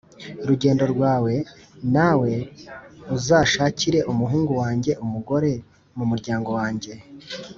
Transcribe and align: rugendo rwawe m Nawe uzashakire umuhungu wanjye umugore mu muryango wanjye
rugendo 0.47 0.83
rwawe 0.93 1.33
m 1.43 1.45
Nawe 1.95 2.33
uzashakire 3.15 3.99
umuhungu 4.11 4.51
wanjye 4.61 4.91
umugore 5.03 5.51
mu 5.97 6.05
muryango 6.11 6.49
wanjye 6.59 6.93